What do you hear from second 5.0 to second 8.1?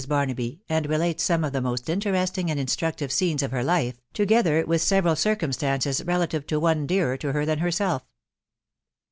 CIRCUMSTANCES RELATIVE TO ONE DEARER TO HER THAN HERSELF.